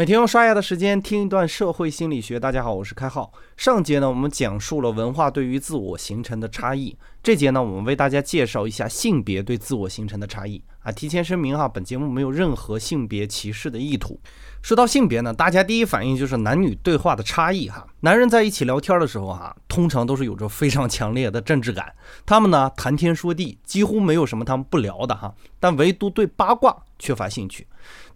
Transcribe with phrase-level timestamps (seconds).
[0.00, 2.40] 每天用刷牙的时间听一段社会心理学。
[2.40, 3.30] 大家好，我是开浩。
[3.60, 6.96] 上节呢，我们讲述了文化对于自我形成的差异。
[7.22, 10.64] 这节呢，我们为大家介绍一下性别对自我形成的差异。
[10.78, 14.18] 啊，提前声明哈，本节目没有任何性别歧视的意图。
[14.62, 17.86] 说到性别呢，大家第一反应就是男女对话的差异哈。
[18.00, 25.34] 男人在一起聊天的时候哈，通常都是有着非常强烈的政治感，他们呢谈天说地，几乎没有什么他们不聊的哈。
[25.58, 27.66] 但唯独对八卦缺乏兴趣，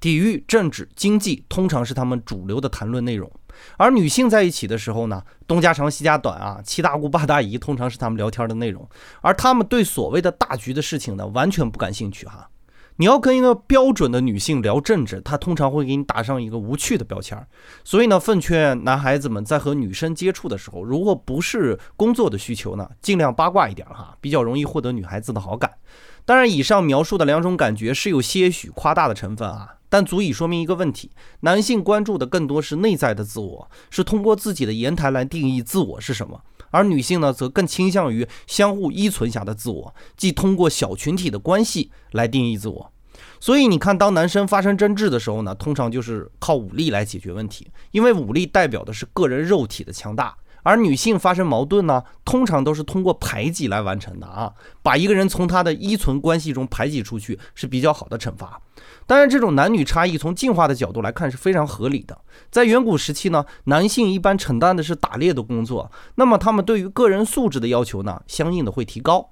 [0.01, 3.31] 体育、政治、经济通常是他们主流的谈论内容。
[3.77, 8.89] 而女性在一起的时候呢，东家长西家短啊，七大姑八大姨通常是他们聊天的内容，
[9.21, 12.49] 而他们对所谓的大局的事情呢，完全不感兴趣哈。
[12.97, 17.45] 你要跟一个标准的女性聊政治，她通常会给你打上一个无趣的标签儿。
[17.83, 25.69] 所以呢，奉劝男孩子们在和女生接触的时候，如果不是工作的需求呢，尽量八卦一点哈，比较容易获得女孩子的好感。
[26.27, 31.11] 当然，以上描述的两种感觉是有些许夸大的成分啊，但足以说明一个问题：
[31.41, 36.41] 男性关注的更多是内在的自我，是通过自己的言谈来定义自我是什么。
[36.71, 42.91] 而女性呢，则更倾向于相互依存下的自我，即通过小群体的关系来定义自我。
[43.39, 50.35] 所以你看，当男生发生争执的时候呢，通常就是靠武力来解决问题，因为武力代表的是个人肉体的强大。
[50.65, 58.61] 而女性发生矛盾呢，通常都是通过排挤来完成的啊，把一个人从他的依存关系中排挤出去是比较好的惩罚。
[59.07, 62.19] 当然，这种男女差异从进化的角度来看是非常合理的。
[62.51, 69.31] 在远古时期呢，男性一般承担的是打猎的工作，那么他们对于个人素质的要求呢，相应的会提高。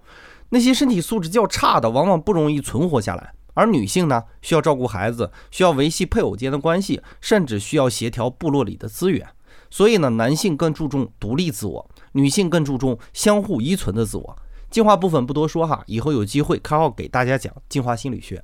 [0.50, 3.32] 那些身体素质较差的，往往不容易存活下来。
[3.54, 9.26] 而女性呢，需要照顾孩子，需要维系配偶间的关系，甚至需要协调部落里的资源。
[9.70, 14.36] 所以呢，男性更注重独立自我，女性更注重相互依存的自我。
[14.70, 18.42] 进化部分不多说哈，以后有机会开号给大家讲进化心理学。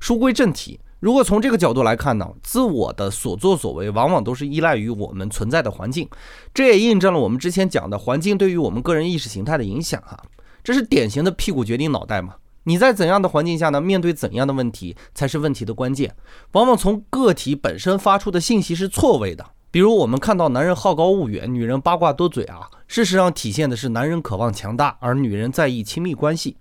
[0.00, 6.08] 书归正题，如果从这个角度来看呢，自我的所作所为往往都是依赖于我们存在的环境，
[6.52, 10.20] 这也印证了我们之前讲的环境对于我们个人意识形态的影响哈。
[10.64, 12.34] 这是典型的屁股决定脑袋嘛？
[12.64, 13.80] 你在怎样的环境下呢？
[13.80, 16.14] 面对怎样的问题才是问题的关键。
[16.52, 19.44] 往往从个体本身发出的信息是错位的。
[19.72, 26.56] 比如我们看到男人好高骛远，女人八卦多嘴啊，事实上体现的是男人渴望强大，而女人在意亲密关系。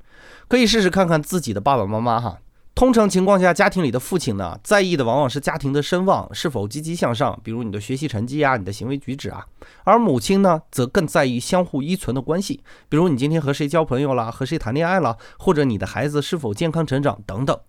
[0.47, 2.37] 可以试试看看自己的爸爸妈妈哈。
[2.75, 9.39] 通常情况下，家庭里的父亲呢，在意的往往是家庭的声望是否积极向上，比如你的学习成绩啊，你的行为举止啊；
[9.83, 17.59] 而母亲呢，则更在意相互依存的关系，比如你今天和谁交朋友了，和谁谈恋爱了，或者你的孩子是否健康成长等等。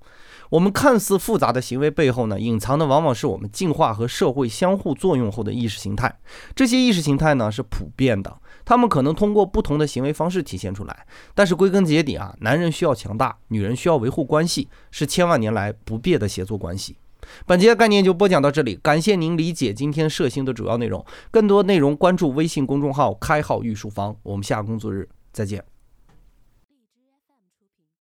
[0.51, 6.13] 我们看似复杂的行为背后呢，隐藏的往往是我们进化和社会相互作用后的意识形态。
[6.57, 11.07] 这些意识形态呢是普遍的，他们可能通过不同的行为方式体现出来。
[11.35, 16.97] 但是归根结底啊，男人需要强大，女人需要维护关系，是千万年来不变的协作关系。
[17.47, 21.05] 本节概念就播讲到这里，感谢您理解今天摄星的主要内容。
[21.31, 25.63] 更多内容关注微信公众号“开号御书房”，我们下个工作日再见。